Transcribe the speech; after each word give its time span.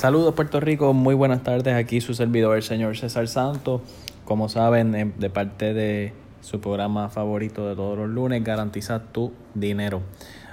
Saludos 0.00 0.34
Puerto 0.34 0.60
Rico, 0.60 0.94
muy 0.94 1.14
buenas 1.14 1.42
tardes. 1.42 1.74
Aquí 1.74 2.00
su 2.00 2.14
servidor, 2.14 2.56
el 2.56 2.62
señor 2.62 2.96
César 2.96 3.28
Santos. 3.28 3.82
Como 4.24 4.48
saben, 4.48 4.94
em, 4.94 5.12
de 5.18 5.28
parte 5.28 5.74
de 5.74 6.14
su 6.40 6.58
programa 6.58 7.10
favorito 7.10 7.68
de 7.68 7.76
todos 7.76 7.98
los 7.98 8.08
lunes, 8.08 8.42
Garantiza 8.42 9.02
tu 9.12 9.30
dinero. 9.52 10.00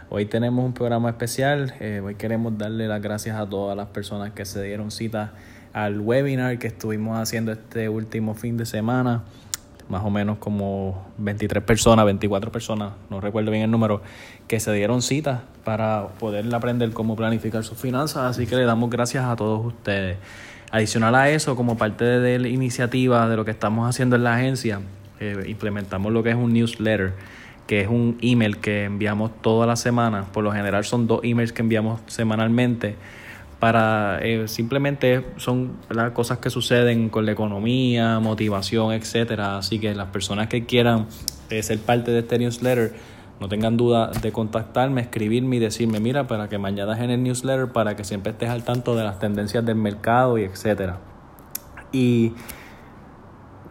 Hoy 0.09 0.25
tenemos 0.25 0.65
un 0.65 0.73
programa 0.73 1.11
especial. 1.11 1.75
Eh, 1.79 2.01
hoy 2.03 2.15
queremos 2.15 2.57
darle 2.57 2.89
las 2.89 3.01
gracias 3.01 3.37
a 3.37 3.47
todas 3.47 3.77
las 3.77 3.87
personas 3.87 4.33
que 4.33 4.43
se 4.43 4.61
dieron 4.61 4.91
cita 4.91 5.31
al 5.71 6.01
webinar 6.01 6.59
que 6.59 6.67
estuvimos 6.67 7.17
haciendo 7.17 7.53
este 7.53 7.87
último 7.87 8.33
fin 8.33 8.57
de 8.57 8.65
semana 8.65 9.23
más 9.87 10.03
o 10.03 10.09
menos 10.09 10.39
como 10.39 11.05
23 11.17 11.63
personas, 11.63 12.03
24 12.05 12.51
personas, 12.51 12.91
no 13.09 13.21
recuerdo 13.21 13.51
bien 13.51 13.63
el 13.63 13.71
número, 13.71 14.01
que 14.49 14.59
se 14.59 14.73
dieron 14.73 15.01
cita 15.01 15.45
para 15.67 16.07
poder 16.17 16.45
aprender 16.55 16.91
cómo 16.91 17.17
planificar 17.17 17.61
sus 17.61 17.77
finanzas. 17.77 18.23
Así 18.23 18.47
que 18.47 18.55
le 18.55 18.63
damos 18.63 18.89
gracias 18.89 19.25
a 19.25 19.35
todos 19.35 19.65
ustedes. 19.65 20.17
Adicional 20.71 21.13
a 21.13 21.29
eso, 21.29 21.57
como 21.57 21.77
parte 21.77 22.05
de 22.05 22.39
la 22.39 22.47
iniciativa 22.47 23.27
de 23.27 23.35
lo 23.35 23.43
que 23.43 23.51
estamos 23.51 23.89
haciendo 23.89 24.15
en 24.15 24.23
la 24.23 24.35
agencia, 24.35 24.79
eh, 25.19 25.43
implementamos 25.45 26.13
lo 26.13 26.23
que 26.23 26.29
es 26.29 26.37
un 26.37 26.53
newsletter, 26.53 27.15
que 27.67 27.81
es 27.81 27.89
un 27.89 28.17
email 28.21 28.59
que 28.59 28.85
enviamos 28.85 29.29
toda 29.41 29.67
la 29.67 29.75
semana. 29.75 30.23
Por 30.31 30.45
lo 30.45 30.53
general 30.53 30.85
son 30.85 31.05
dos 31.05 31.19
emails 31.23 31.51
que 31.51 31.63
enviamos 31.63 31.99
semanalmente 32.07 32.95
para 33.59 34.19
eh, 34.21 34.47
simplemente 34.47 35.25
son 35.35 35.75
las 35.89 36.11
cosas 36.11 36.37
que 36.37 36.49
suceden 36.49 37.09
con 37.09 37.25
la 37.25 37.33
economía, 37.33 38.19
motivación, 38.19 38.93
etcétera. 38.93 39.57
Así 39.57 39.79
que 39.79 39.93
las 39.93 40.07
personas 40.11 40.47
que 40.47 40.65
quieran 40.65 41.07
eh, 41.49 41.61
ser 41.61 41.79
parte 41.79 42.11
de 42.11 42.19
este 42.19 42.39
newsletter, 42.39 42.93
no 43.39 43.47
tengan 43.47 43.77
duda 43.77 44.11
de 44.21 44.31
contactarme, 44.31 45.01
escribirme 45.01 45.57
y 45.57 45.59
decirme, 45.59 45.99
mira, 45.99 46.27
para 46.27 46.49
que 46.49 46.57
me 46.57 46.67
añadas 46.67 46.99
en 46.99 47.11
el 47.11 47.21
newsletter 47.23 47.71
para 47.71 47.95
que 47.95 48.03
siempre 48.03 48.31
estés 48.31 48.49
al 48.49 48.63
tanto 48.63 48.95
de 48.95 49.03
las 49.03 49.19
tendencias 49.19 49.65
del 49.65 49.75
mercado 49.75 50.37
y 50.37 50.43
etcétera. 50.43 50.97
Y 51.91 52.33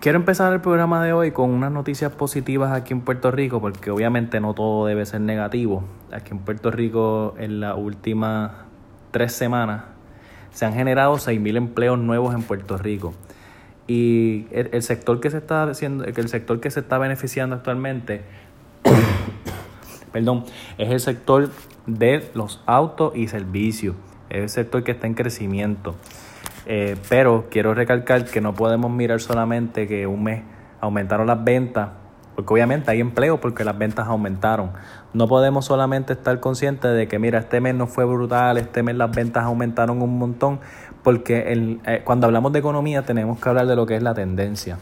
quiero 0.00 0.18
empezar 0.18 0.52
el 0.52 0.60
programa 0.60 1.04
de 1.04 1.12
hoy 1.12 1.32
con 1.32 1.50
unas 1.50 1.72
noticias 1.72 2.12
positivas 2.12 2.72
aquí 2.72 2.92
en 2.92 3.00
Puerto 3.00 3.30
Rico, 3.30 3.60
porque 3.60 3.90
obviamente 3.90 4.40
no 4.40 4.54
todo 4.54 4.86
debe 4.86 5.04
ser 5.04 5.20
negativo. 5.20 5.84
Aquí 6.12 6.30
en 6.30 6.38
Puerto 6.38 6.70
Rico 6.70 7.34
en 7.38 7.60
la 7.60 7.74
última 7.74 8.66
tres 9.10 9.32
semanas 9.32 9.84
se 10.52 10.64
han 10.64 10.74
generado 10.74 11.16
6.000 11.16 11.56
empleos 11.56 11.98
nuevos 11.98 12.34
en 12.34 12.42
Puerto 12.42 12.78
Rico. 12.78 13.14
Y 13.88 14.46
el, 14.50 14.82
sector 14.82 15.20
que 15.20 15.30
se 15.30 15.38
está 15.38 15.62
haciendo, 15.64 16.04
el 16.04 16.28
sector 16.28 16.60
que 16.60 16.70
se 16.70 16.80
está 16.80 16.98
beneficiando 16.98 17.54
actualmente, 17.54 18.22
perdón, 20.16 20.44
es 20.78 20.90
el 20.90 20.98
sector 20.98 21.50
de 21.84 22.30
los 22.32 22.62
autos 22.64 23.14
y 23.14 23.28
servicios. 23.28 23.96
Es 24.30 24.40
el 24.40 24.48
sector 24.48 24.82
que 24.82 24.92
está 24.92 25.06
en 25.06 25.12
crecimiento. 25.12 25.94
Eh, 26.64 26.96
pero 27.10 27.48
quiero 27.50 27.74
recalcar 27.74 28.24
que 28.24 28.40
no 28.40 28.54
podemos 28.54 28.90
mirar 28.90 29.20
solamente 29.20 29.86
que 29.86 30.06
un 30.06 30.24
mes 30.24 30.42
aumentaron 30.80 31.26
las 31.26 31.44
ventas 31.44 31.90
porque 32.34 32.50
obviamente 32.54 32.90
hay 32.90 33.00
empleo 33.00 33.42
porque 33.42 33.62
las 33.62 33.76
ventas 33.76 34.08
aumentaron. 34.08 34.70
No 35.12 35.28
podemos 35.28 35.66
solamente 35.66 36.14
estar 36.14 36.40
conscientes 36.40 36.96
de 36.96 37.08
que, 37.08 37.18
mira, 37.18 37.38
este 37.40 37.60
mes 37.60 37.74
no 37.74 37.86
fue 37.86 38.06
brutal, 38.06 38.56
este 38.56 38.82
mes 38.82 38.96
las 38.96 39.14
ventas 39.14 39.44
aumentaron 39.44 40.00
un 40.00 40.18
montón, 40.18 40.60
porque 41.02 41.44
eh, 41.46 42.02
cuando 42.04 42.26
hablamos 42.26 42.52
de 42.52 42.60
economía 42.60 43.02
tenemos 43.04 43.38
que 43.38 43.48
hablar 43.50 43.66
de 43.66 43.76
lo 43.76 43.84
que 43.84 43.96
es 43.96 44.02
la 44.02 44.14
tendencia. 44.14 44.78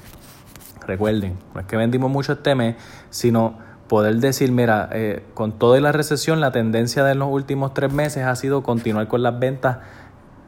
Recuerden, 0.87 1.39
no 1.55 1.61
es 1.61 1.67
que 1.67 1.77
vendimos 1.77 2.09
mucho 2.09 2.35
este 2.35 2.55
mes, 2.55 2.77
sino 3.11 3.74
poder 3.89 4.17
decir, 4.17 4.53
mira, 4.53 4.89
eh, 4.93 5.23
con 5.35 5.53
toda 5.53 5.81
la 5.81 5.93
recesión, 5.93 6.41
la 6.41 6.53
tendencia 6.53 7.05
de 7.05 7.15
los 7.15 7.29
últimos 7.31 7.75
tres 7.75 7.93
meses 7.93 8.25
ha 8.25 8.35
sido 8.37 8.63
continuar 8.63 9.09
con 9.09 9.23
las 9.23 9.39
ventas 9.39 9.79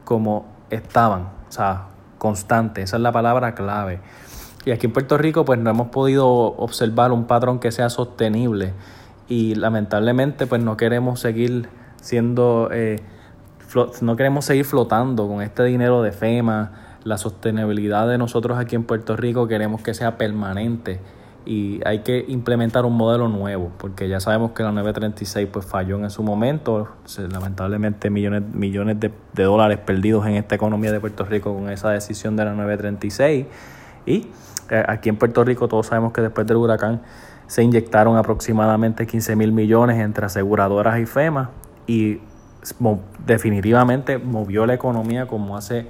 como 0.03 0.45
estaban, 0.69 1.29
o 1.47 1.51
sea, 1.51 1.87
constante, 2.17 2.81
esa 2.81 2.97
es 2.97 3.01
la 3.01 3.11
palabra 3.11 3.55
clave. 3.55 3.99
Y 4.65 4.71
aquí 4.71 4.87
en 4.87 4.93
Puerto 4.93 5.17
Rico 5.17 5.45
pues 5.45 5.59
no 5.59 5.69
hemos 5.69 5.89
podido 5.89 6.27
observar 6.27 7.11
un 7.11 7.25
patrón 7.25 7.59
que 7.59 7.71
sea 7.71 7.89
sostenible 7.89 8.73
y 9.29 9.55
lamentablemente 9.55 10.45
pues 10.47 10.61
no 10.61 10.75
queremos 10.75 11.19
seguir 11.19 11.69
siendo, 12.01 12.69
eh, 12.71 12.97
no 14.01 14.15
queremos 14.15 14.45
seguir 14.45 14.65
flotando 14.65 15.27
con 15.27 15.41
este 15.41 15.63
dinero 15.63 16.01
de 16.01 16.11
FEMA, 16.11 16.99
la 17.03 17.17
sostenibilidad 17.17 18.07
de 18.09 18.17
nosotros 18.17 18.57
aquí 18.57 18.75
en 18.75 18.83
Puerto 18.83 19.15
Rico 19.15 19.47
queremos 19.47 19.81
que 19.81 19.93
sea 19.93 20.17
permanente 20.17 20.99
y 21.47 21.79
hay 21.85 21.99
que 21.99 22.25
implementar 22.27 22.83
un 22.83 22.97
modelo 22.97 23.29
nuevo 23.29 23.71
porque 23.77 24.09
ya 24.09 24.19
sabemos 24.19 24.51
que 24.51 24.63
la 24.63 24.73
936 24.73 25.47
pues 25.49 25.65
falló 25.65 25.97
en 25.97 26.09
su 26.09 26.21
momento, 26.21 26.89
lamentablemente 27.31 28.09
millones, 28.09 28.43
millones 28.51 28.99
de, 28.99 29.13
de 29.33 29.43
dólares 29.43 29.77
perdidos 29.77 30.27
en 30.27 30.33
esta 30.33 30.55
economía 30.55 30.91
de 30.91 30.99
Puerto 30.99 31.23
Rico 31.23 31.53
con 31.53 31.69
esa 31.69 31.91
decisión 31.91 32.35
de 32.35 32.43
la 32.43 32.51
936 32.51 33.45
y 34.05 34.27
eh, 34.69 34.83
aquí 34.89 35.07
en 35.07 35.15
Puerto 35.15 35.45
Rico 35.45 35.69
todos 35.69 35.87
sabemos 35.87 36.11
que 36.11 36.19
después 36.19 36.45
del 36.45 36.57
huracán 36.57 37.01
se 37.47 37.63
inyectaron 37.63 38.17
aproximadamente 38.17 39.07
15 39.07 39.37
mil 39.37 39.53
millones 39.53 39.99
entre 39.99 40.25
aseguradoras 40.25 40.99
y 40.99 41.05
FEMA 41.05 41.51
y 41.87 42.19
definitivamente 43.25 44.17
movió 44.17 44.65
la 44.65 44.73
economía 44.73 45.27
como 45.27 45.55
hace 45.55 45.87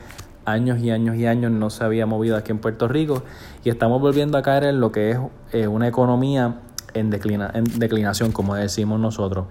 años 0.47 0.80
y 0.80 0.91
años 0.91 1.18
y 1.18 1.28
años 1.28 1.52
no 1.52 1.69
se 1.69 1.84
había 1.84 2.06
movido 2.06 2.38
aquí 2.38 2.52
en 2.52 2.59
Puerto 2.59 2.88
Rico 2.88 3.24
y 3.63 3.69
estamos 3.69 4.02
volviendo 4.02 4.38
a 4.38 4.41
caer 4.41 4.63
en 4.63 4.80
lo 4.80 4.91
que 4.91 5.12
es 5.12 5.19
eh, 5.52 5.68
una 5.68 5.88
economía 5.88 6.56
en, 6.94 7.09
declina, 7.09 7.52
en 7.53 7.66
declinación, 7.66 8.31
como 8.31 8.56
decimos 8.56 9.00
nosotros. 9.00 9.46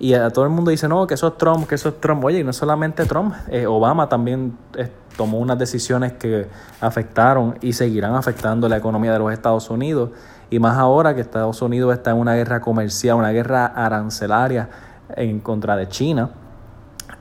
Y 0.00 0.14
a 0.14 0.30
todo 0.30 0.44
el 0.44 0.50
mundo 0.50 0.70
dice, 0.70 0.88
no, 0.88 1.06
que 1.06 1.14
eso 1.14 1.28
es 1.28 1.36
Trump, 1.36 1.66
que 1.66 1.74
eso 1.74 1.90
es 1.90 2.00
Trump. 2.00 2.24
Oye, 2.24 2.38
y 2.38 2.44
no 2.44 2.52
solamente 2.52 3.04
Trump, 3.04 3.34
eh, 3.48 3.66
Obama 3.66 4.08
también 4.08 4.56
eh, 4.76 4.88
tomó 5.16 5.38
unas 5.38 5.58
decisiones 5.58 6.12
que 6.12 6.46
afectaron 6.80 7.58
y 7.60 7.72
seguirán 7.72 8.14
afectando 8.14 8.68
la 8.68 8.76
economía 8.76 9.12
de 9.12 9.18
los 9.18 9.32
Estados 9.32 9.68
Unidos. 9.70 10.10
Y 10.50 10.60
más 10.60 10.78
ahora 10.78 11.14
que 11.14 11.20
Estados 11.20 11.60
Unidos 11.60 11.92
está 11.92 12.12
en 12.12 12.18
una 12.18 12.34
guerra 12.34 12.60
comercial, 12.60 13.16
una 13.16 13.32
guerra 13.32 13.66
arancelaria 13.66 14.70
en 15.14 15.40
contra 15.40 15.76
de 15.76 15.88
China. 15.88 16.30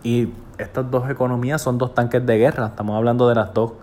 Y 0.03 0.29
estas 0.57 0.89
dos 0.89 1.09
economías 1.09 1.61
son 1.61 1.77
dos 1.77 1.93
tanques 1.93 2.25
de 2.25 2.37
guerra. 2.37 2.67
Estamos 2.67 2.95
hablando 2.95 3.27
de 3.29 3.35
las 3.35 3.53
dos, 3.53 3.73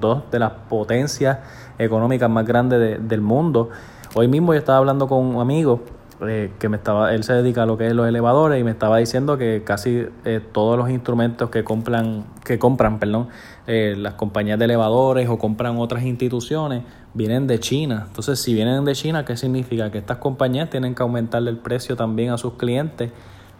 dos 0.00 0.22
de 0.30 0.38
las 0.38 0.52
potencias 0.68 1.38
económicas 1.78 2.30
más 2.30 2.46
grandes 2.46 3.08
del 3.08 3.20
mundo. 3.20 3.70
Hoy 4.14 4.28
mismo 4.28 4.54
yo 4.54 4.58
estaba 4.58 4.78
hablando 4.78 5.08
con 5.08 5.18
un 5.24 5.40
amigo 5.40 5.80
eh, 6.22 6.52
que 6.60 6.68
me 6.68 6.76
estaba, 6.76 7.12
él 7.12 7.24
se 7.24 7.32
dedica 7.32 7.64
a 7.64 7.66
lo 7.66 7.76
que 7.76 7.88
es 7.88 7.92
los 7.92 8.06
elevadores 8.06 8.60
y 8.60 8.64
me 8.64 8.70
estaba 8.70 8.98
diciendo 8.98 9.36
que 9.36 9.62
casi 9.64 10.06
eh, 10.24 10.40
todos 10.52 10.78
los 10.78 10.88
instrumentos 10.88 11.50
que 11.50 11.64
compran, 11.64 12.24
que 12.44 12.58
compran, 12.58 13.00
perdón, 13.00 13.28
eh, 13.66 13.94
las 13.98 14.14
compañías 14.14 14.58
de 14.58 14.66
elevadores 14.66 15.28
o 15.28 15.38
compran 15.38 15.76
otras 15.78 16.04
instituciones 16.04 16.84
vienen 17.14 17.46
de 17.46 17.58
China. 17.58 18.04
Entonces, 18.06 18.40
si 18.40 18.54
vienen 18.54 18.84
de 18.84 18.94
China, 18.94 19.24
¿qué 19.24 19.36
significa? 19.36 19.90
Que 19.90 19.98
estas 19.98 20.18
compañías 20.18 20.70
tienen 20.70 20.94
que 20.94 21.02
aumentarle 21.02 21.50
el 21.50 21.58
precio 21.58 21.96
también 21.96 22.30
a 22.30 22.38
sus 22.38 22.54
clientes 22.54 23.10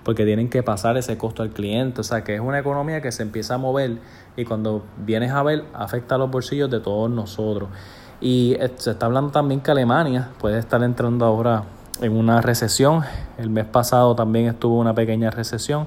porque 0.04 0.24
tienen 0.24 0.48
que 0.48 0.62
pasar 0.62 0.96
ese 0.96 1.16
costo 1.18 1.42
al 1.42 1.50
cliente. 1.50 2.00
O 2.00 2.04
sea, 2.04 2.22
que 2.22 2.34
es 2.34 2.40
una 2.40 2.58
economía 2.58 3.00
que 3.00 3.10
se 3.10 3.22
empieza 3.22 3.54
a 3.54 3.58
mover 3.58 3.98
y 4.36 4.44
cuando 4.44 4.84
vienes 4.98 5.32
a 5.32 5.42
ver, 5.42 5.64
afecta 5.72 6.16
a 6.16 6.18
los 6.18 6.30
bolsillos 6.30 6.70
de 6.70 6.80
todos 6.80 7.10
nosotros. 7.10 7.68
Y 8.20 8.56
se 8.76 8.92
está 8.92 9.06
hablando 9.06 9.30
también 9.30 9.60
que 9.60 9.70
Alemania 9.70 10.30
puede 10.38 10.58
estar 10.58 10.82
entrando 10.82 11.24
ahora 11.24 11.64
en 12.00 12.16
una 12.16 12.40
recesión. 12.40 13.02
El 13.38 13.50
mes 13.50 13.66
pasado 13.66 14.14
también 14.14 14.46
estuvo 14.46 14.78
una 14.78 14.94
pequeña 14.94 15.30
recesión. 15.30 15.86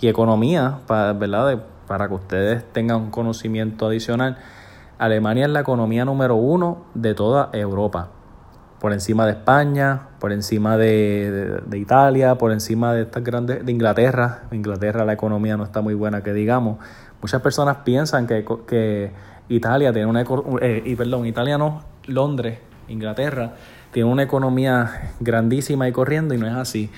Y 0.00 0.08
economía, 0.08 0.78
para, 0.86 1.12
¿verdad? 1.12 1.62
para 1.86 2.08
que 2.08 2.14
ustedes 2.14 2.64
tengan 2.72 3.02
un 3.02 3.10
conocimiento 3.10 3.86
adicional, 3.86 4.38
Alemania 4.98 5.46
es 5.46 5.50
la 5.50 5.60
economía 5.60 6.04
número 6.04 6.36
uno 6.36 6.84
de 6.94 7.14
toda 7.14 7.50
Europa. 7.52 8.08
Por 8.84 8.92
encima 8.92 9.24
de 9.24 9.32
España, 9.32 10.08
por 10.20 10.30
encima 10.30 10.76
de, 10.76 11.62
Italia, 11.72 12.34
por 12.34 12.52
encima 12.52 12.92
de 12.92 13.04
estas 13.04 13.24
grandes, 13.24 13.64
de 13.64 13.72
Inglaterra. 13.72 14.42
Inglaterra 14.52 15.06
la 15.06 15.14
economía 15.14 15.56
no 15.56 15.64
está 15.64 15.80
muy 15.80 15.94
buena, 15.94 16.22
que 16.22 16.34
digamos. 16.34 16.80
Muchas 17.22 17.40
personas 17.40 17.78
piensan 17.78 18.26
que, 18.26 18.44
que 18.68 19.10
Italia 19.48 19.90
tiene 19.90 20.06
una 20.06 20.22
eh, 20.60 20.82
y 20.84 20.96
perdón, 20.96 21.24
Italia 21.24 21.56
no, 21.56 21.82
Londres, 22.04 22.58
Inglaterra 22.88 23.54
tiene 23.90 24.10
una 24.10 24.24
economía 24.24 25.14
grandísima 25.18 25.88
y 25.88 25.92
corriendo 25.92 26.34
y 26.34 26.36
no 26.36 26.46
es 26.46 26.54
así. 26.54 26.90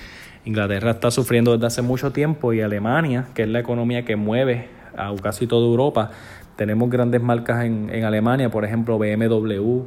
Inglaterra 0.43 0.91
está 0.91 1.09
sufriendo 1.09 1.53
desde 1.53 1.67
hace 1.67 1.81
mucho 1.83 2.11
tiempo 2.11 2.51
y 2.51 2.59
Alemania, 2.59 3.27
que 3.33 3.43
es 3.43 3.47
la 3.47 3.59
economía 3.59 4.03
que 4.03 4.17
mueve 4.17 4.67
a 4.97 5.15
casi 5.23 5.47
toda 5.47 5.65
Europa, 5.65 6.11
tenemos 6.57 6.89
grandes 6.89 7.21
marcas 7.21 7.63
en, 7.63 7.89
en 7.89 8.03
Alemania, 8.03 8.51
por 8.51 8.65
ejemplo 8.65 8.97
BMW, 8.97 9.85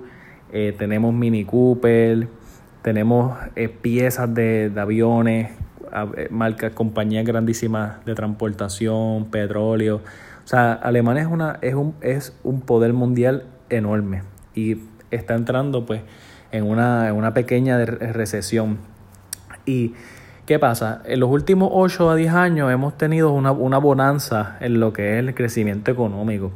eh, 0.52 0.74
tenemos 0.76 1.14
Mini 1.14 1.44
Cooper, 1.44 2.28
tenemos 2.82 3.38
eh, 3.56 3.68
piezas 3.68 4.32
de, 4.34 4.72
aviones, 4.76 5.50
eh, 6.16 6.28
marcas, 6.30 6.72
compañías 6.72 7.24
grandísimas 7.24 8.04
de 8.04 8.14
transportación, 8.14 9.26
petróleo. 9.26 9.96
O 10.44 10.46
sea, 10.46 10.72
Alemania 10.72 11.22
es, 11.22 11.28
una, 11.28 11.58
es, 11.62 11.74
un, 11.74 11.94
es 12.00 12.36
un 12.42 12.60
poder 12.62 12.92
mundial 12.92 13.44
enorme 13.68 14.22
y 14.54 14.78
está 15.10 15.34
entrando 15.34 15.86
pues 15.86 16.02
en 16.50 16.64
una, 16.64 17.08
en 17.08 17.14
una 17.14 17.34
pequeña 17.34 17.84
recesión. 17.84 18.78
Y 19.66 19.94
¿Qué 20.50 20.58
pasa? 20.58 21.00
En 21.04 21.20
los 21.20 21.30
últimos 21.30 21.70
8 21.72 22.10
a 22.10 22.16
10 22.16 22.32
años 22.32 22.72
hemos 22.72 22.98
tenido 22.98 23.30
una, 23.30 23.52
una 23.52 23.78
bonanza 23.78 24.56
en 24.58 24.80
lo 24.80 24.92
que 24.92 25.12
es 25.12 25.20
el 25.20 25.32
crecimiento 25.32 25.92
económico. 25.92 26.50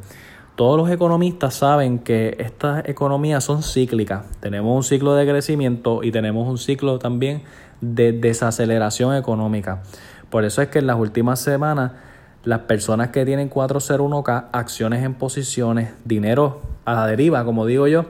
Todos 0.55 0.77
los 0.77 0.89
economistas 0.89 1.53
saben 1.53 1.99
que 1.99 2.37
estas 2.39 2.87
economías 2.87 3.43
son 3.43 3.61
cíclicas. 3.61 4.25
Tenemos 4.39 4.73
un 4.73 4.83
ciclo 4.83 5.13
de 5.13 5.27
crecimiento 5.27 6.01
y 6.01 6.11
tenemos 6.11 6.47
un 6.47 6.57
ciclo 6.57 6.97
también 6.97 7.43
de 7.81 8.13
desaceleración 8.13 9.15
económica. 9.15 9.83
Por 10.29 10.45
eso 10.45 10.61
es 10.61 10.69
que 10.69 10.79
en 10.79 10.87
las 10.87 10.97
últimas 10.97 11.41
semanas 11.41 11.91
las 12.45 12.59
personas 12.59 13.09
que 13.09 13.25
tienen 13.25 13.49
401k, 13.49 14.45
acciones 14.53 15.03
en 15.03 15.15
posiciones, 15.15 15.93
dinero 16.05 16.61
a 16.85 16.93
la 16.93 17.07
deriva, 17.07 17.43
como 17.43 17.65
digo 17.65 17.87
yo, 17.87 18.05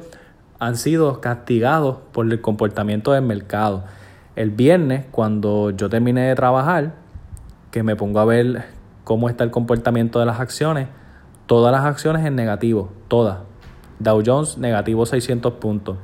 han 0.59 0.75
sido 0.75 1.21
castigados 1.21 1.97
por 2.11 2.31
el 2.31 2.41
comportamiento 2.41 3.11
del 3.11 3.23
mercado. 3.23 3.85
El 4.35 4.51
viernes, 4.51 5.05
cuando 5.09 5.71
yo 5.71 5.89
terminé 5.89 6.27
de 6.27 6.35
trabajar, 6.35 6.93
que 7.71 7.81
me 7.81 7.95
pongo 7.95 8.19
a 8.19 8.25
ver 8.25 8.65
cómo 9.03 9.29
está 9.29 9.43
el 9.43 9.49
comportamiento 9.51 10.19
de 10.19 10.27
las 10.27 10.39
acciones, 10.39 10.89
todas 11.45 11.71
las 11.71 11.85
acciones 11.85 12.25
en 12.25 12.35
negativo, 12.35 12.91
todas. 13.07 13.39
Dow 13.99 14.21
Jones 14.25 14.57
negativo 14.57 15.05
600 15.05 15.53
puntos. 15.53 15.97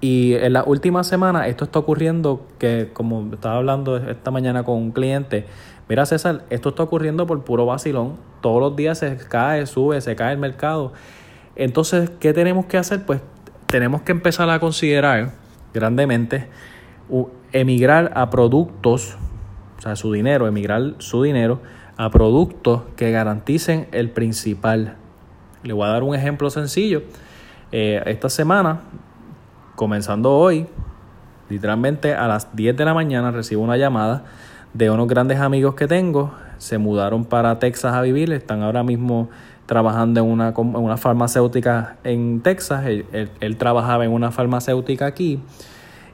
Y 0.00 0.34
en 0.34 0.52
la 0.52 0.62
última 0.64 1.02
semana 1.04 1.48
esto 1.48 1.64
está 1.64 1.80
ocurriendo 1.80 2.46
que, 2.58 2.90
como 2.92 3.34
estaba 3.34 3.56
hablando 3.56 3.96
esta 3.96 4.30
mañana 4.30 4.62
con 4.62 4.76
un 4.76 4.92
cliente, 4.92 5.46
mira 5.88 6.06
César, 6.06 6.44
esto 6.50 6.70
está 6.70 6.84
ocurriendo 6.84 7.26
por 7.26 7.42
puro 7.44 7.66
vacilón. 7.66 8.16
Todos 8.40 8.60
los 8.60 8.76
días 8.76 8.98
se 8.98 9.16
cae, 9.16 9.66
sube, 9.66 10.00
se 10.00 10.14
cae 10.14 10.32
el 10.32 10.38
mercado. 10.38 10.92
Entonces, 11.56 12.10
¿qué 12.20 12.32
tenemos 12.32 12.66
que 12.66 12.78
hacer? 12.78 13.04
Pues 13.04 13.20
tenemos 13.66 14.02
que 14.02 14.12
empezar 14.12 14.48
a 14.50 14.60
considerar 14.60 15.32
grandemente 15.74 16.48
emigrar 17.52 18.12
a 18.14 18.30
productos, 18.30 19.16
o 19.78 19.82
sea, 19.82 19.96
su 19.96 20.12
dinero, 20.12 20.46
emigrar 20.46 20.94
su 20.98 21.22
dinero 21.22 21.60
a 21.98 22.10
productos 22.10 22.82
que 22.96 23.10
garanticen 23.10 23.88
el 23.92 24.10
principal. 24.10 24.96
Le 25.62 25.74
voy 25.74 25.86
a 25.86 25.90
dar 25.90 26.04
un 26.04 26.14
ejemplo 26.14 26.48
sencillo. 26.48 27.02
Eh, 27.72 28.02
esta 28.06 28.30
semana 28.30 28.80
comenzando 29.74 30.32
hoy, 30.34 30.66
literalmente 31.50 32.14
a 32.14 32.26
las 32.26 32.54
10 32.56 32.76
de 32.76 32.84
la 32.84 32.94
mañana 32.94 33.30
recibo 33.30 33.62
una 33.62 33.76
llamada 33.76 34.24
de 34.74 34.90
unos 34.90 35.08
grandes 35.08 35.40
amigos 35.40 35.74
que 35.74 35.86
tengo. 35.86 36.32
Se 36.58 36.78
mudaron 36.78 37.24
para 37.24 37.58
Texas 37.58 37.94
a 37.94 38.00
vivir, 38.00 38.32
están 38.32 38.62
ahora 38.62 38.82
mismo 38.82 39.28
trabajando 39.66 40.20
en 40.20 40.26
una, 40.26 40.48
en 40.56 40.76
una 40.76 40.96
farmacéutica 40.96 41.96
en 42.02 42.40
Texas. 42.40 42.84
Él, 42.86 43.56
trabajaba 43.58 44.04
en 44.04 44.12
una 44.12 44.30
farmacéutica 44.30 45.06
aquí. 45.06 45.40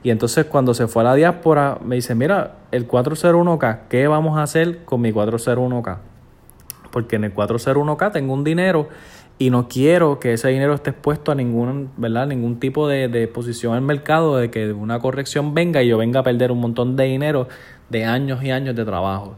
Y 0.05 0.11
entonces 0.11 0.45
cuando 0.45 0.75
se 0.75 0.87
fue 0.87 1.03
a 1.03 1.07
la 1.07 1.15
diáspora 1.15 1.79
me 1.83 1.97
dice, 1.97 2.15
mira, 2.15 2.59
el 2.71 2.87
401k, 2.87 3.89
¿qué 3.89 4.07
vamos 4.07 4.39
a 4.39 4.43
hacer 4.43 4.85
con 4.85 5.01
mi 5.01 5.13
401k? 5.13 5.99
Porque 6.93 7.17
en 7.17 7.25
el 7.25 7.35
401k 7.35 8.13
tengo 8.13 8.35
un 8.35 8.45
dinero 8.45 8.91
y 9.39 9.49
no 9.49 9.67
quiero 9.67 10.21
que 10.21 10.35
ese 10.35 10.49
dinero 10.51 10.75
esté 10.75 10.91
expuesto 10.91 11.33
a 11.33 11.35
ningún, 11.35 11.91
¿verdad? 11.97 12.27
ningún 12.27 12.61
tipo 12.61 12.87
de, 12.87 13.09
de 13.09 13.27
posición 13.29 13.75
el 13.77 13.81
mercado, 13.81 14.37
de 14.37 14.51
que 14.51 14.75
una 14.75 15.01
corrección 15.01 15.55
venga 15.55 15.83
y 15.83 15.89
yo 15.89 15.97
venga 15.97 16.21
a 16.21 16.23
perder 16.23 16.53
un 16.53 16.61
montón 16.61 16.97
de 16.97 17.05
dinero 17.05 17.49
de 17.89 18.05
años 18.05 18.45
y 18.45 18.51
años 18.51 18.77
de 18.77 18.85
trabajo. 18.85 19.37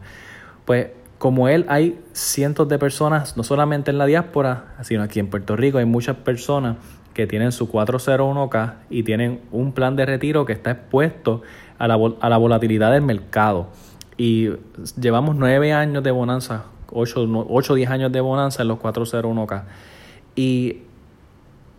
Pues 0.65 0.87
como 1.17 1.47
él 1.47 1.65
hay 1.69 1.97
cientos 2.11 2.67
de 2.67 2.77
personas, 2.77 3.37
no 3.37 3.43
solamente 3.43 3.89
en 3.89 3.97
la 3.97 4.05
diáspora, 4.05 4.75
sino 4.81 5.01
aquí 5.01 5.21
en 5.21 5.29
Puerto 5.29 5.55
Rico 5.55 5.77
hay 5.77 5.85
muchas 5.85 6.17
personas 6.17 6.75
que 7.17 7.25
tienen 7.25 7.51
su 7.51 7.67
401k 7.67 8.75
y 8.91 9.01
tienen 9.01 9.41
un 9.51 9.71
plan 9.71 9.95
de 9.95 10.05
retiro 10.05 10.45
que 10.45 10.53
está 10.53 10.69
expuesto 10.69 11.41
a 11.79 11.87
la, 11.87 11.97
a 12.21 12.29
la 12.29 12.37
volatilidad 12.37 12.91
del 12.91 13.01
mercado. 13.01 13.69
Y 14.17 14.51
llevamos 14.99 15.35
nueve 15.35 15.73
años 15.73 16.03
de 16.03 16.11
bonanza 16.11 16.65
8 16.91 17.45
o 17.49 17.75
10 17.75 17.89
años 17.89 18.11
de 18.11 18.21
bonanza 18.21 18.61
en 18.61 18.67
los 18.67 18.77
401k. 18.77 19.63
Y 20.35 20.83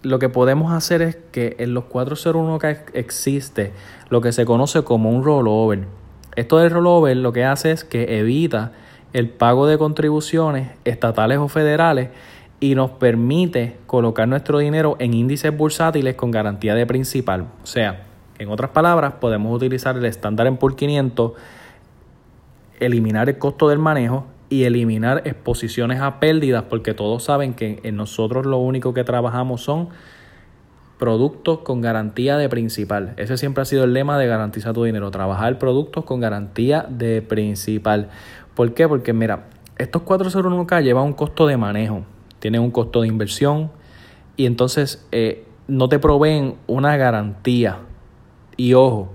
lo 0.02 0.18
que 0.18 0.28
podemos 0.28 0.72
hacer 0.72 1.02
es 1.02 1.16
que 1.30 1.54
en 1.60 1.72
los 1.72 1.84
401k 1.84 2.90
existe 2.94 3.72
lo 4.10 4.20
que 4.20 4.32
se 4.32 4.44
conoce 4.44 4.82
como 4.82 5.10
un 5.10 5.22
rollover. 5.22 5.86
Esto 6.34 6.58
del 6.58 6.72
rollover 6.72 7.16
lo 7.16 7.32
que 7.32 7.44
hace 7.44 7.70
es 7.70 7.84
que 7.84 8.18
evita 8.18 8.72
el 9.12 9.28
pago 9.28 9.68
de 9.68 9.78
contribuciones 9.78 10.72
estatales 10.84 11.38
o 11.38 11.46
federales 11.46 12.10
y 12.60 12.74
nos 12.74 12.90
permite 12.92 13.76
colocar 13.86 14.26
nuestro 14.28 14.58
dinero 14.58 14.96
en 14.98 15.14
índices 15.14 15.56
bursátiles 15.56 16.14
con 16.16 16.30
garantía 16.30 16.74
de 16.74 16.86
principal. 16.86 17.46
O 17.62 17.66
sea, 17.66 18.04
en 18.38 18.48
otras 18.50 18.70
palabras, 18.70 19.14
podemos 19.14 19.54
utilizar 19.54 19.96
el 19.96 20.04
estándar 20.04 20.46
en 20.46 20.56
por 20.56 20.76
500, 20.76 21.32
eliminar 22.80 23.28
el 23.28 23.38
costo 23.38 23.68
del 23.68 23.78
manejo 23.78 24.26
y 24.48 24.64
eliminar 24.64 25.22
exposiciones 25.24 26.00
a 26.00 26.20
pérdidas, 26.20 26.64
porque 26.64 26.94
todos 26.94 27.24
saben 27.24 27.54
que 27.54 27.80
en 27.82 27.96
nosotros 27.96 28.46
lo 28.46 28.58
único 28.58 28.94
que 28.94 29.04
trabajamos 29.04 29.62
son 29.62 29.88
productos 30.98 31.58
con 31.60 31.80
garantía 31.80 32.36
de 32.36 32.48
principal. 32.48 33.14
Ese 33.16 33.36
siempre 33.36 33.62
ha 33.62 33.64
sido 33.64 33.84
el 33.84 33.92
lema 33.92 34.18
de 34.18 34.26
garantizar 34.26 34.72
tu 34.72 34.84
dinero, 34.84 35.10
trabajar 35.10 35.58
productos 35.58 36.04
con 36.04 36.20
garantía 36.20 36.86
de 36.88 37.22
principal. 37.22 38.08
¿Por 38.54 38.74
qué? 38.74 38.88
Porque 38.88 39.12
mira, 39.12 39.44
estos 39.76 40.02
401k 40.02 40.82
llevan 40.82 41.04
un 41.04 41.12
costo 41.12 41.46
de 41.46 41.56
manejo, 41.56 42.02
tienen 42.38 42.60
un 42.60 42.70
costo 42.70 43.02
de 43.02 43.08
inversión 43.08 43.70
y 44.36 44.46
entonces 44.46 45.06
eh, 45.12 45.44
no 45.66 45.88
te 45.88 45.98
proveen 45.98 46.54
una 46.66 46.96
garantía. 46.96 47.78
Y 48.56 48.74
ojo, 48.74 49.10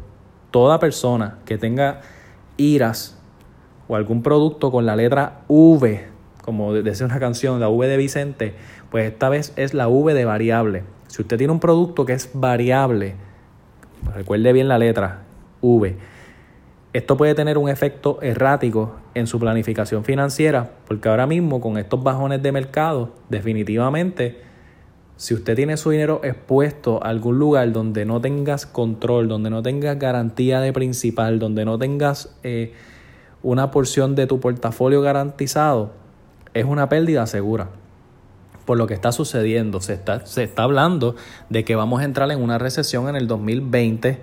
toda 0.52 0.80
persona 0.80 1.40
que 1.46 1.58
tenga 1.58 2.02
iras 2.58 3.18
o 3.88 3.96
algún 3.96 4.22
producto 4.24 4.72
con 4.72 4.86
la 4.86 4.96
letra 4.96 5.42
V, 5.48 6.06
como 6.44 6.74
decía 6.74 7.06
una 7.06 7.20
canción, 7.20 7.60
la 7.60 7.70
V 7.70 7.88
de 7.88 7.98
Vicente, 7.98 8.56
pues 8.92 9.12
esta 9.12 9.30
vez 9.30 9.54
es 9.56 9.74
la 9.74 9.88
V 9.88 10.14
de 10.14 10.25
variable. 10.25 10.84
Si 11.08 11.22
usted 11.22 11.38
tiene 11.38 11.54
un 11.54 11.60
producto 11.60 12.06
que 12.06 12.14
es 12.14 12.30
variable, 12.34 13.16
recuerde 14.14 14.54
bien 14.54 14.68
la 14.68 14.78
letra 14.78 15.24
V, 15.62 15.98
esto 16.94 17.18
puede 17.18 17.34
tener 17.34 17.57
un 17.57 17.69
efecto 17.69 18.19
errático 18.22 18.95
en 19.16 19.25
su 19.25 19.40
planificación 19.40 20.04
financiera, 20.04 20.69
porque 20.88 21.10
ahora 21.10 21.25
mismo 21.25 21.60
con 21.60 21.78
estos 21.78 22.04
bajones 22.04 22.44
de 22.44 22.51
mercado, 22.51 23.10
definitivamente, 23.30 24.42
si 25.18 25.34
usted 25.34 25.56
tiene 25.56 25.75
su 25.75 25.90
dinero 25.90 26.22
expuesto 26.24 27.04
a 27.04 27.10
algún 27.10 27.40
lugar 27.40 27.72
donde 27.72 28.06
no 28.06 28.22
tengas 28.22 28.68
control, 28.68 29.28
donde 29.28 29.50
no 29.50 29.63
tengas 29.63 29.98
garantía 29.98 30.60
de 30.62 30.72
principal, 30.72 31.40
donde 31.40 31.66
no 31.66 31.80
tengas 31.80 32.36
eh, 32.44 32.74
una 33.42 33.72
porción 33.72 34.13
de 34.13 34.28
tu 34.28 34.39
portafolio 34.39 35.01
garantizado, 35.01 35.94
es 36.54 36.66
una 36.66 36.89
pérdida 36.89 37.25
segura. 37.25 37.69
Por 38.66 38.78
lo 38.78 38.86
que 38.86 38.94
está 38.94 39.12
sucediendo, 39.12 39.82
se 39.82 39.94
está, 39.94 40.25
se 40.27 40.44
está 40.44 40.63
hablando 40.63 41.15
de 41.50 41.65
que 41.65 41.75
vamos 41.75 42.01
a 42.01 42.06
entrar 42.06 42.32
en 42.32 42.41
una 42.41 42.60
recesión 42.60 43.10
en 43.10 43.15
el 43.15 43.27
2020 43.27 44.22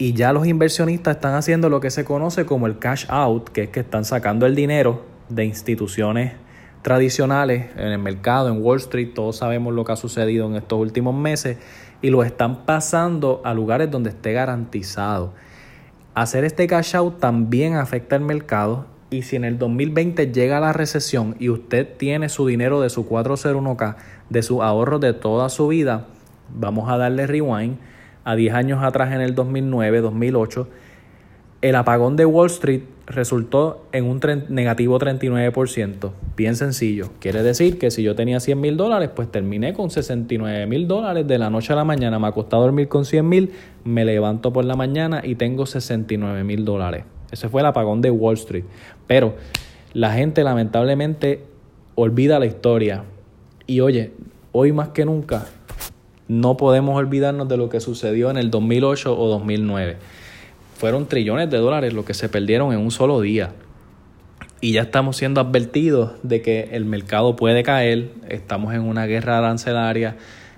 y 0.00 0.14
ya 0.14 0.32
los 0.32 0.46
inversionistas 0.46 1.16
están 1.16 1.34
haciendo 1.34 1.68
lo 1.68 1.80
que 1.80 1.90
se 1.90 2.06
conoce 2.06 2.46
como 2.46 2.66
el 2.66 2.78
cash 2.78 3.04
out, 3.10 3.50
que 3.50 3.64
es 3.64 3.68
que 3.68 3.80
están 3.80 4.06
sacando 4.06 4.46
el 4.46 4.54
dinero 4.54 5.04
de 5.28 5.44
instituciones 5.44 6.32
tradicionales 6.80 7.66
en 7.76 7.88
el 7.88 7.98
mercado, 7.98 8.48
en 8.48 8.62
Wall 8.62 8.78
Street, 8.78 9.10
todos 9.14 9.36
sabemos 9.36 9.74
lo 9.74 9.84
que 9.84 9.92
ha 9.92 9.96
sucedido 9.96 10.46
en 10.46 10.56
estos 10.56 10.80
últimos 10.80 11.14
meses, 11.14 11.58
y 12.00 12.08
lo 12.08 12.24
están 12.24 12.64
pasando 12.64 13.42
a 13.44 13.52
lugares 13.52 13.90
donde 13.90 14.08
esté 14.08 14.32
garantizado. 14.32 15.34
Hacer 16.14 16.46
este 16.46 16.66
cash 16.66 16.96
out 16.96 17.20
también 17.20 17.74
afecta 17.74 18.16
el 18.16 18.22
mercado 18.22 18.86
y 19.10 19.20
si 19.20 19.36
en 19.36 19.44
el 19.44 19.58
2020 19.58 20.32
llega 20.32 20.60
la 20.60 20.72
recesión 20.72 21.36
y 21.38 21.50
usted 21.50 21.86
tiene 21.98 22.30
su 22.30 22.46
dinero 22.46 22.80
de 22.80 22.88
su 22.88 23.06
401k, 23.06 23.96
de 24.30 24.42
su 24.42 24.62
ahorro 24.62 24.98
de 24.98 25.12
toda 25.12 25.50
su 25.50 25.68
vida, 25.68 26.06
vamos 26.48 26.88
a 26.88 26.96
darle 26.96 27.26
rewind 27.26 27.76
a 28.24 28.36
10 28.36 28.54
años 28.54 28.82
atrás 28.82 29.12
en 29.12 29.20
el 29.20 29.34
2009, 29.34 30.00
2008, 30.00 30.68
el 31.62 31.74
apagón 31.74 32.16
de 32.16 32.24
Wall 32.24 32.46
Street 32.46 32.82
resultó 33.06 33.86
en 33.92 34.04
un 34.06 34.20
negativo 34.48 34.98
39%. 34.98 36.10
Bien 36.36 36.56
sencillo. 36.56 37.10
Quiere 37.20 37.42
decir 37.42 37.78
que 37.78 37.90
si 37.90 38.02
yo 38.02 38.14
tenía 38.14 38.40
100 38.40 38.58
mil 38.58 38.76
dólares, 38.76 39.10
pues 39.14 39.30
terminé 39.30 39.74
con 39.74 39.90
69 39.90 40.66
mil 40.66 40.88
dólares 40.88 41.26
de 41.26 41.38
la 41.38 41.50
noche 41.50 41.72
a 41.72 41.76
la 41.76 41.84
mañana. 41.84 42.18
Me 42.18 42.28
acosté 42.28 42.56
a 42.56 42.60
dormir 42.60 42.88
con 42.88 43.04
100 43.04 43.28
mil, 43.28 43.52
me 43.84 44.04
levanto 44.04 44.52
por 44.52 44.64
la 44.64 44.74
mañana 44.74 45.20
y 45.22 45.34
tengo 45.34 45.66
69 45.66 46.44
mil 46.44 46.64
dólares. 46.64 47.04
Ese 47.30 47.48
fue 47.48 47.60
el 47.60 47.66
apagón 47.66 48.00
de 48.00 48.10
Wall 48.10 48.36
Street. 48.36 48.64
Pero 49.06 49.34
la 49.92 50.12
gente 50.12 50.44
lamentablemente 50.44 51.44
olvida 51.94 52.38
la 52.38 52.46
historia. 52.46 53.04
Y 53.66 53.80
oye, 53.80 54.12
hoy 54.52 54.72
más 54.72 54.88
que 54.88 55.04
nunca 55.04 55.44
no 56.30 56.56
podemos 56.56 56.96
olvidarnos 56.96 57.48
de 57.48 57.56
lo 57.56 57.68
que 57.68 57.80
sucedió 57.80 58.30
en 58.30 58.36
el 58.36 58.52
2008 58.52 59.18
o 59.18 59.28
2009 59.28 59.96
fueron 60.80 61.06
trillones 61.06 61.50
de 61.50 61.58
dólares 61.58 61.92
lo 61.92 62.06
que 62.06 62.14
se 62.14 62.30
perdieron 62.30 62.72
en 62.72 62.78
un 62.78 62.90
solo 62.90 63.20
día. 63.20 63.50
Y 64.62 64.72
ya 64.72 64.80
estamos 64.80 65.18
siendo 65.18 65.42
advertidos 65.42 66.12
de 66.22 66.40
que 66.40 66.70
el 66.72 66.86
mercado 66.86 67.36
puede 67.36 67.62
caer, 67.62 68.12
estamos 68.30 68.72
en 68.72 68.80
una 68.80 69.04
guerra 69.04 69.36
arancelaria, 69.38 70.16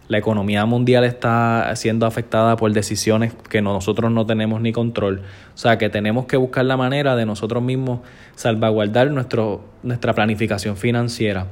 La 0.09 0.19
economía 0.19 0.67
mundial 0.67 1.05
está 1.05 1.75
siendo 1.75 2.07
afectada 2.07 2.57
por 2.57 2.71
decisiones 2.73 3.33
que 3.49 3.62
nosotros 3.62 4.12
no 4.12 4.26
tenemos 4.26 4.61
ni 4.61 4.71
control. 4.71 5.23
O 5.55 5.59
sea 5.59 5.79
que 5.79 5.88
tenemos 5.88 6.26
que 6.26 6.37
buscar 6.37 6.67
la 6.67 6.76
manera 6.76 7.17
de 7.17 7.25
nosotros 7.25 7.62
mismos 7.62 8.00
salvaguardar 8.37 9.11
nuestro, 9.11 9.64
nuestra 9.83 10.12
planificación 10.12 10.76
financiera. 10.76 11.47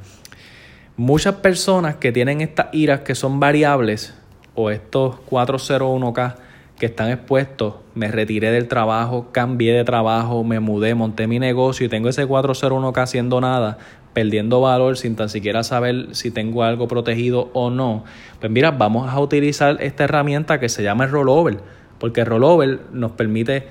Muchas 1.01 1.37
personas 1.37 1.97
que 1.97 2.13
tienen 2.13 2.43
estas 2.43 2.67
iras 2.73 3.01
que 3.01 3.15
son 3.15 3.41
variables 3.41 4.13
o 4.55 4.69
estos 4.69 5.15
401k 5.31 6.35
que 6.79 6.85
están 6.85 7.09
expuestos, 7.09 7.77
me 7.95 8.09
retiré 8.09 8.51
del 8.51 8.69
trabajo, 8.69 9.29
cambié 9.33 9.73
de 9.73 9.83
trabajo, 9.85 10.45
me 10.45 10.61
mudé, 10.61 10.95
monté 10.95 11.27
mi 11.27 11.39
negocio 11.39 11.87
y 11.87 11.89
tengo 11.89 12.11
ese 12.11 12.29
401k 12.29 12.99
haciendo 13.03 13.41
nada, 13.41 13.79
perdiendo 14.13 14.61
valor 14.61 14.99
sin 14.99 15.17
tan 15.17 15.31
siquiera 15.31 15.63
saber 15.63 16.09
si 16.11 16.31
tengo 16.31 16.65
algo 16.65 16.87
protegido 16.87 17.49
o 17.55 17.71
no, 17.71 18.05
pues 18.39 18.53
mira, 18.53 18.71
vamos 18.71 19.09
a 19.09 19.19
utilizar 19.21 19.79
esta 19.81 20.05
herramienta 20.05 20.61
que 20.61 20.69
se 20.69 20.83
llama 20.83 21.05
el 21.05 21.13
rollover, 21.13 21.61
porque 21.99 22.21
el 22.21 22.27
rollover 22.27 22.79
nos 22.93 23.13
permite 23.13 23.69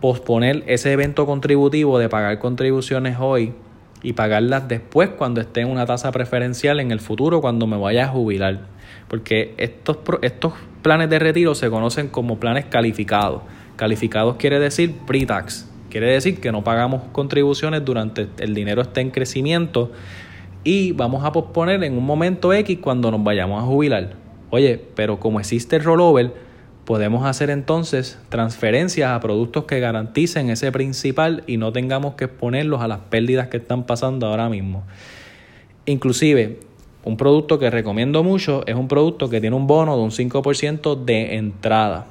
posponer 0.00 0.64
ese 0.66 0.90
evento 0.90 1.24
contributivo 1.24 2.00
de 2.00 2.08
pagar 2.08 2.40
contribuciones 2.40 3.16
hoy 3.20 3.54
y 4.02 4.12
pagarlas 4.12 4.68
después 4.68 5.10
cuando 5.10 5.40
esté 5.40 5.62
en 5.62 5.68
una 5.68 5.86
tasa 5.86 6.12
preferencial 6.12 6.80
en 6.80 6.90
el 6.90 7.00
futuro 7.00 7.40
cuando 7.40 7.66
me 7.66 7.76
vaya 7.76 8.04
a 8.04 8.08
jubilar. 8.08 8.60
Porque 9.08 9.54
estos, 9.56 9.98
estos 10.22 10.52
planes 10.82 11.10
de 11.10 11.18
retiro 11.18 11.54
se 11.54 11.70
conocen 11.70 12.08
como 12.08 12.38
planes 12.38 12.66
calificados. 12.66 13.42
Calificados 13.76 14.36
quiere 14.36 14.58
decir 14.58 14.94
pre-tax. 15.06 15.68
Quiere 15.90 16.12
decir 16.12 16.40
que 16.40 16.52
no 16.52 16.62
pagamos 16.62 17.02
contribuciones 17.12 17.84
durante 17.84 18.28
el 18.38 18.54
dinero 18.54 18.82
esté 18.82 19.00
en 19.00 19.10
crecimiento 19.10 19.90
y 20.62 20.92
vamos 20.92 21.24
a 21.24 21.32
posponer 21.32 21.82
en 21.82 21.96
un 21.96 22.04
momento 22.04 22.52
X 22.52 22.78
cuando 22.82 23.10
nos 23.10 23.24
vayamos 23.24 23.62
a 23.62 23.66
jubilar. 23.66 24.14
Oye, 24.50 24.82
pero 24.94 25.18
como 25.18 25.40
existe 25.40 25.76
el 25.76 25.84
rollover, 25.84 26.34
podemos 26.88 27.26
hacer 27.26 27.50
entonces 27.50 28.18
transferencias 28.30 29.10
a 29.10 29.20
productos 29.20 29.64
que 29.64 29.78
garanticen 29.78 30.48
ese 30.48 30.72
principal 30.72 31.44
y 31.46 31.58
no 31.58 31.70
tengamos 31.70 32.14
que 32.14 32.24
exponerlos 32.24 32.80
a 32.80 32.88
las 32.88 33.00
pérdidas 33.10 33.48
que 33.48 33.58
están 33.58 33.84
pasando 33.84 34.26
ahora 34.26 34.48
mismo. 34.48 34.84
Inclusive, 35.84 36.60
un 37.04 37.18
producto 37.18 37.58
que 37.58 37.68
recomiendo 37.68 38.24
mucho 38.24 38.66
es 38.66 38.74
un 38.74 38.88
producto 38.88 39.28
que 39.28 39.38
tiene 39.38 39.54
un 39.54 39.66
bono 39.66 39.98
de 39.98 40.02
un 40.02 40.12
5% 40.12 41.04
de 41.04 41.36
entrada. 41.36 42.06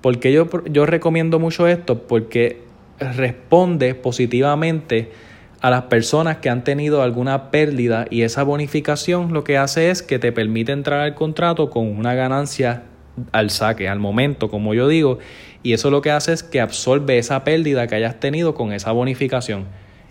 ¿Por 0.00 0.18
qué 0.18 0.32
yo, 0.32 0.48
yo 0.68 0.84
recomiendo 0.84 1.38
mucho 1.38 1.68
esto? 1.68 2.08
Porque 2.08 2.62
responde 2.98 3.94
positivamente 3.94 5.12
a 5.60 5.70
las 5.70 5.82
personas 5.82 6.38
que 6.38 6.50
han 6.50 6.64
tenido 6.64 7.02
alguna 7.02 7.52
pérdida 7.52 8.06
y 8.10 8.22
esa 8.22 8.42
bonificación 8.42 9.32
lo 9.32 9.44
que 9.44 9.58
hace 9.58 9.90
es 9.90 10.02
que 10.02 10.18
te 10.18 10.32
permite 10.32 10.72
entrar 10.72 11.02
al 11.02 11.14
contrato 11.14 11.70
con 11.70 11.86
una 11.86 12.14
ganancia 12.14 12.82
al 13.32 13.50
saque, 13.50 13.88
al 13.88 13.98
momento, 13.98 14.50
como 14.50 14.74
yo 14.74 14.88
digo, 14.88 15.18
y 15.62 15.72
eso 15.72 15.90
lo 15.90 16.02
que 16.02 16.10
hace 16.10 16.32
es 16.32 16.42
que 16.42 16.60
absorbe 16.60 17.18
esa 17.18 17.44
pérdida 17.44 17.86
que 17.86 17.96
hayas 17.96 18.20
tenido 18.20 18.54
con 18.54 18.72
esa 18.72 18.92
bonificación. 18.92 19.64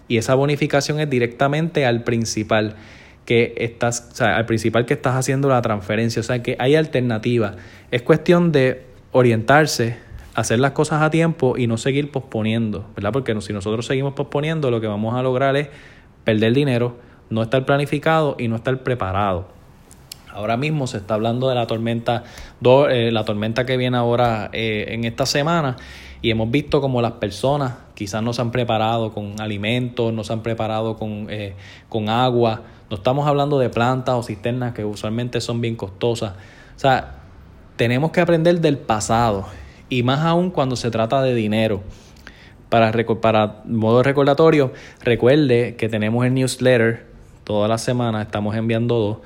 Y 0.07 0.17
esa 0.17 0.35
bonificación 0.35 0.99
es 0.99 1.09
directamente 1.09 1.85
al 1.85 2.03
principal 2.03 2.75
que 3.25 3.55
estás, 3.57 4.21
al 4.21 4.45
principal 4.45 4.85
que 4.85 4.93
estás 4.93 5.15
haciendo 5.15 5.49
la 5.49 5.61
transferencia, 5.61 6.19
o 6.19 6.23
sea 6.23 6.43
que 6.43 6.55
hay 6.59 6.75
alternativa. 6.75 7.55
Es 7.91 8.01
cuestión 8.01 8.51
de 8.51 8.83
orientarse, 9.11 9.97
hacer 10.35 10.59
las 10.59 10.71
cosas 10.71 11.01
a 11.01 11.09
tiempo 11.09 11.57
y 11.57 11.67
no 11.67 11.77
seguir 11.77 12.11
posponiendo, 12.11 12.85
¿verdad? 12.95 13.11
Porque 13.13 13.39
si 13.41 13.53
nosotros 13.53 13.85
seguimos 13.85 14.13
posponiendo, 14.13 14.69
lo 14.69 14.81
que 14.81 14.87
vamos 14.87 15.15
a 15.15 15.23
lograr 15.23 15.55
es 15.55 15.69
perder 16.23 16.53
dinero, 16.53 16.97
no 17.29 17.41
estar 17.41 17.65
planificado 17.65 18.35
y 18.37 18.47
no 18.47 18.57
estar 18.57 18.83
preparado. 18.83 19.54
Ahora 20.35 20.57
mismo 20.57 20.85
se 20.85 20.97
está 20.97 21.13
hablando 21.13 21.47
de 21.47 21.55
la 21.55 21.65
tormenta, 21.65 22.23
eh, 22.89 23.09
la 23.13 23.23
tormenta 23.23 23.65
que 23.65 23.77
viene 23.77 23.95
ahora 23.95 24.49
eh, 24.51 24.87
en 24.89 25.05
esta 25.05 25.25
semana 25.25 25.77
y 26.21 26.29
hemos 26.29 26.51
visto 26.51 26.81
como 26.81 27.01
las 27.01 27.13
personas 27.13 27.75
quizás 27.93 28.21
no 28.21 28.33
se 28.33 28.41
han 28.41 28.51
preparado 28.51 29.13
con 29.13 29.39
alimentos, 29.39 30.11
no 30.11 30.25
se 30.25 30.33
han 30.33 30.41
preparado 30.43 30.97
con, 30.97 31.27
eh, 31.29 31.55
con 31.87 32.09
agua. 32.09 32.63
No 32.89 32.97
estamos 32.97 33.27
hablando 33.27 33.59
de 33.59 33.69
plantas 33.69 34.15
o 34.15 34.23
cisternas 34.23 34.73
que 34.73 34.83
usualmente 34.83 35.39
son 35.39 35.61
bien 35.61 35.77
costosas. 35.77 36.33
O 36.75 36.79
sea, 36.79 37.19
tenemos 37.77 38.11
que 38.11 38.19
aprender 38.19 38.59
del 38.59 38.77
pasado 38.77 39.45
y 39.87 40.03
más 40.03 40.19
aún 40.25 40.51
cuando 40.51 40.75
se 40.75 40.91
trata 40.91 41.21
de 41.21 41.33
dinero. 41.33 41.81
Para, 42.67 42.91
para 43.21 43.61
modo 43.63 44.03
recordatorio, 44.03 44.73
recuerde 45.01 45.77
que 45.77 45.87
tenemos 45.87 46.25
el 46.25 46.33
newsletter 46.33 47.05
toda 47.45 47.69
la 47.69 47.77
semana, 47.77 48.21
estamos 48.21 48.53
enviando 48.57 48.95
dos 48.95 49.17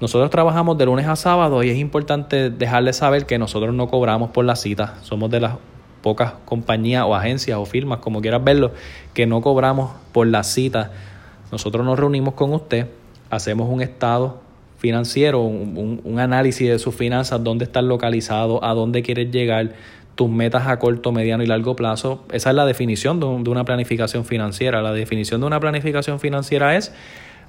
Nosotros 0.00 0.30
trabajamos 0.30 0.78
de 0.78 0.86
lunes 0.86 1.06
a 1.06 1.14
sábado 1.14 1.62
y 1.62 1.68
es 1.68 1.78
importante 1.78 2.50
dejarles 2.50 2.96
saber 2.96 3.26
que 3.26 3.38
nosotros 3.38 3.72
no 3.74 3.88
cobramos 3.88 4.30
por 4.30 4.46
la 4.46 4.56
cita. 4.56 4.96
Somos 5.02 5.30
de 5.30 5.40
las 5.40 5.56
pocas 6.02 6.32
compañías 6.46 7.04
o 7.06 7.14
agencias 7.14 7.58
o 7.58 7.66
firmas, 7.66 7.98
como 7.98 8.22
quieras 8.22 8.42
verlo, 8.42 8.72
que 9.12 9.26
no 9.26 9.42
cobramos 9.42 9.90
por 10.12 10.26
la 10.26 10.42
cita. 10.42 10.90
Nosotros 11.52 11.84
nos 11.84 11.98
reunimos 11.98 12.32
con 12.34 12.54
usted 12.54 12.86
hacemos 13.30 13.68
un 13.70 13.80
estado 13.80 14.40
financiero, 14.78 15.42
un, 15.42 16.18
análisis 16.18 16.68
de 16.68 16.78
sus 16.78 16.94
finanzas, 16.94 17.42
dónde 17.44 17.64
están 17.64 17.86
localizados, 17.86 18.60
a 18.62 18.72
dónde 18.74 19.02
quieres 19.02 19.30
llegar, 19.30 19.74
tus 20.14 20.28
metas 20.28 20.66
a 20.66 20.78
corto, 20.78 21.12
mediano 21.12 21.42
y 21.42 21.46
largo 21.46 21.76
plazo. 21.76 22.24
Esa 22.32 22.50
es 22.50 22.56
la 22.56 22.66
definición 22.66 23.20
de, 23.20 23.26
una 23.26 23.64
planificación 23.64 24.24
financiera. 24.24 24.82
La 24.82 24.92
definición 24.92 25.40
de 25.40 25.46
una 25.46 25.60
planificación 25.60 26.18
financiera 26.18 26.76
es 26.76 26.92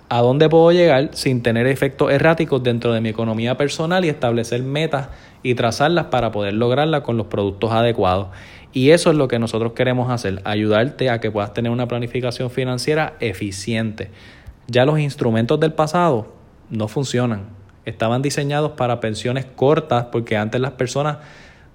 a 0.09 0.19
dónde 0.19 0.49
puedo 0.49 0.71
llegar 0.71 1.09
sin 1.13 1.41
tener 1.41 1.67
efectos 1.67 2.11
erráticos 2.11 2.61
dentro 2.63 2.93
de 2.93 2.99
mi 2.99 3.09
economía 3.09 3.55
personal 3.55 4.03
y 4.03 4.09
establecer 4.09 4.61
metas 4.61 5.07
y 5.41 5.55
trazarlas 5.55 6.05
para 6.07 6.31
poder 6.31 6.53
lograrlas 6.53 7.01
con 7.01 7.17
los 7.17 7.27
productos 7.27 7.71
adecuados. 7.71 8.27
Y 8.73 8.91
eso 8.91 9.09
es 9.09 9.17
lo 9.17 9.27
que 9.27 9.39
nosotros 9.39 9.73
queremos 9.73 10.11
hacer, 10.11 10.41
ayudarte 10.43 11.09
a 11.09 11.19
que 11.19 11.31
puedas 11.31 11.53
tener 11.53 11.71
una 11.71 11.87
planificación 11.87 12.51
financiera 12.51 13.13
eficiente. 13.19 14.11
Ya 14.71 14.85
los 14.85 14.99
instrumentos 14.99 15.59
del 15.59 15.73
pasado 15.73 16.27
no 16.69 16.87
funcionan. 16.87 17.49
Estaban 17.83 18.21
diseñados 18.21 18.71
para 18.71 19.01
pensiones 19.01 19.43
cortas 19.43 20.05
porque 20.13 20.37
antes 20.37 20.61
las 20.61 20.71
personas 20.71 21.17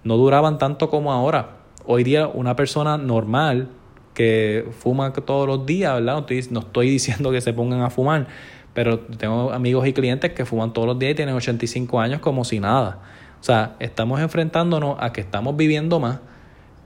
no 0.02 0.16
duraban 0.16 0.56
tanto 0.56 0.88
como 0.88 1.12
ahora. 1.12 1.58
Hoy 1.84 2.04
día 2.04 2.26
una 2.26 2.56
persona 2.56 2.96
normal 2.96 3.68
que 4.14 4.66
fuma 4.78 5.12
todos 5.12 5.46
los 5.46 5.66
días, 5.66 5.92
¿verdad? 5.92 6.14
No 6.14 6.20
estoy, 6.20 6.46
no 6.50 6.60
estoy 6.60 6.88
diciendo 6.98 7.30
que 7.30 7.42
se 7.42 7.52
pongan 7.52 7.82
a 7.82 7.90
fumar, 7.90 8.28
pero 8.72 9.00
tengo 9.00 9.52
amigos 9.52 9.86
y 9.86 9.92
clientes 9.92 10.32
que 10.32 10.46
fuman 10.46 10.72
todos 10.72 10.88
los 10.88 10.98
días 10.98 11.12
y 11.12 11.16
tienen 11.16 11.34
85 11.34 12.00
años 12.00 12.20
como 12.20 12.46
si 12.46 12.60
nada. 12.60 13.00
O 13.38 13.44
sea, 13.44 13.76
estamos 13.78 14.20
enfrentándonos 14.22 14.96
a 15.00 15.12
que 15.12 15.20
estamos 15.20 15.54
viviendo 15.54 16.00
más, 16.00 16.20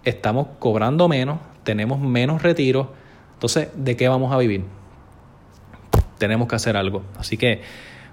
estamos 0.02 0.48
cobrando 0.58 1.06
menos, 1.06 1.38
tenemos 1.62 2.00
menos 2.00 2.42
retiros. 2.42 2.88
Entonces, 3.34 3.68
¿de 3.76 3.96
qué 3.96 4.08
vamos 4.08 4.32
a 4.32 4.38
vivir? 4.38 4.79
Tenemos 6.20 6.46
que 6.46 6.54
hacer 6.54 6.76
algo. 6.76 7.02
Así 7.18 7.36
que 7.36 7.62